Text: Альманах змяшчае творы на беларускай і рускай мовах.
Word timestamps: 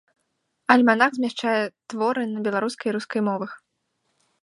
Альманах 0.75 1.11
змяшчае 1.19 1.55
творы 1.95 2.23
на 2.33 2.39
беларускай 2.51 2.89
і 2.93 2.99
рускай 2.99 3.21
мовах. 3.33 3.51